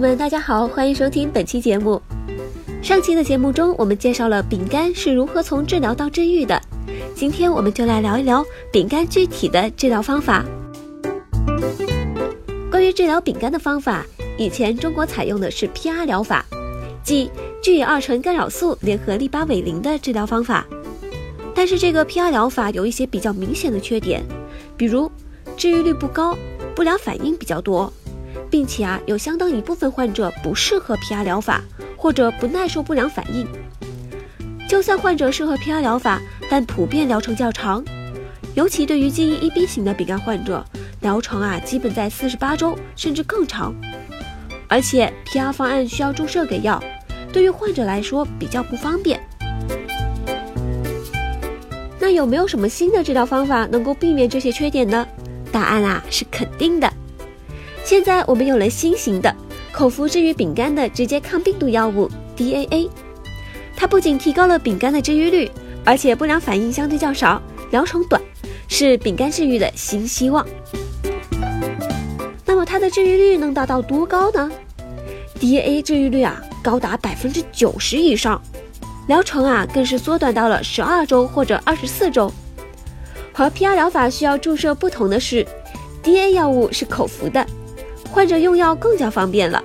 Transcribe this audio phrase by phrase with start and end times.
[0.00, 2.00] 们，大家好，欢迎收听本期节目。
[2.82, 6.58] 上期的节目中，我们介绍了丙肝是如何从治疗到治愈的。
[7.14, 8.42] 今天我们就来聊一聊
[8.72, 10.42] 丙肝具体的治疗方法。
[12.70, 14.06] 关于治疗丙肝的方法，
[14.38, 16.46] 以前中国采用的是 PR 疗法，
[17.04, 17.30] 即
[17.62, 20.66] 聚乙二醇干扰素联合利巴韦林的治疗方法。
[21.54, 24.24] 但是这个 PR 疗法有一些比较明显的缺点，
[24.78, 25.12] 比如
[25.58, 26.34] 治愈率不高，
[26.74, 27.92] 不良反应比较多。
[28.50, 31.62] 并且啊，有相当一部分患者不适合 PR 疗法，
[31.96, 33.46] 或者不耐受不良反应。
[34.68, 37.84] 就算患者适合 PR 疗法，但普遍疗程较长，
[38.54, 40.64] 尤其对于基因 EB 型的丙肝患者，
[41.00, 43.74] 疗程啊基本在四十八周甚至更长。
[44.68, 46.82] 而且 PR 方案需要注射给药，
[47.32, 49.20] 对于患者来说比较不方便。
[51.98, 55.06] 那有没有什么新的治疗方法能够避免这些缺点呢？
[55.52, 56.90] 答案啊是肯定的。
[57.90, 59.34] 现在我们有了新型的
[59.72, 62.88] 口服治愈丙肝的直接抗病毒药物 DAA，
[63.74, 65.50] 它不仅提高了丙肝的治愈率，
[65.84, 67.42] 而且不良反应相对较少，
[67.72, 68.22] 疗程短，
[68.68, 70.46] 是丙肝治愈的新希望。
[72.46, 74.48] 那么它的治愈率能达到多高呢
[75.40, 78.40] ？DAA 治愈率啊高达百分之九十以上，
[79.08, 82.32] 疗程啊更是缩短到了十二周或者二十四周。
[83.32, 85.44] 和 PR 疗法需要注射不同的是
[86.04, 87.44] ，DA 药物是口服的。
[88.10, 89.62] 患者用药更加方便了，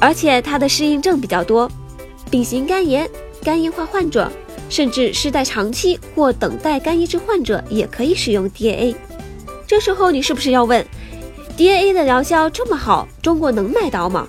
[0.00, 1.70] 而且它的适应症比较多，
[2.30, 3.08] 丙型肝炎、
[3.42, 4.30] 肝硬化患者，
[4.68, 8.94] 甚至是在长期或等待肝移植患者也可以使用 DAA。
[9.66, 10.84] 这时候你是不是要问
[11.56, 14.26] ，DAA 的疗效这么好，中国能买到吗？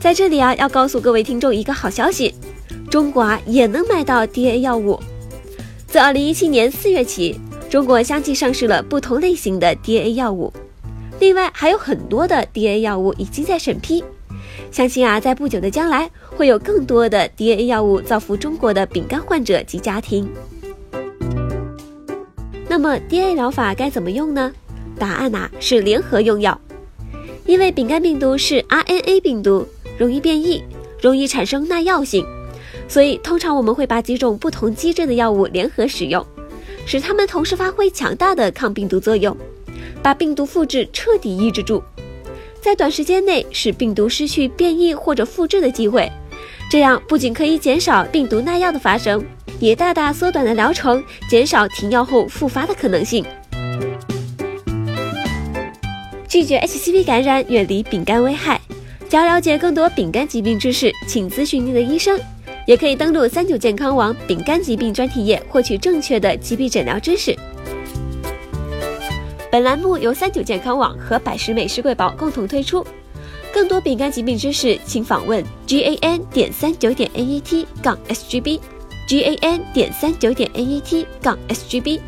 [0.00, 2.34] 在这里啊，要告诉各位听众一个好消息，
[2.90, 4.98] 中国啊也能买到 DAA 药物。
[5.86, 10.52] 自2017年4月起，中国相继上市了不同类型的 DAA 药物。
[11.18, 14.04] 另外还有很多的 DA 药物已经在审批，
[14.70, 20.28] 相信啊，在不久的将来会有更多的 DA 药物造福中国的丙肝患者及家庭。
[22.68, 24.52] 那么 DA 疗法该怎么用呢？
[24.98, 26.60] 答案呐是联合用药，
[27.46, 29.66] 因为丙肝病毒是 RNA 病毒，
[29.98, 30.62] 容易变异，
[31.00, 32.26] 容易产生耐药性，
[32.88, 36.24] 所以通常我们会把几种不同机制的药物联合使用，
[36.86, 39.34] 使它们同时发挥强大的抗病毒作用。
[40.06, 41.82] 把病毒复制彻底抑制住，
[42.60, 46.08] 在短时间内使病毒失去变异或者复制的机会，
[46.70, 49.20] 这样不仅可以减少病毒耐药的发生，
[49.58, 53.24] 也大大缩短了疗程，减少停药后复发的可能性。
[56.28, 58.60] 拒绝 HCV 感染，远离丙肝危害。
[59.08, 62.16] 想要了解更多丙肝疾病知识，请咨询您的医生，
[62.64, 67.36] 也可以登录三九健康网丙肝疾病专题页，获取正确的疾病诊疗知识。
[69.56, 72.86] 本栏目由三九健康网和百时美食贵宝共同推出。
[73.50, 80.62] 更多饼干疾病知识，请访问 g a n 点三九点 n e t 杠 s g b，g a n 点三九点 n
[80.62, 82.02] e t 杠 s g b。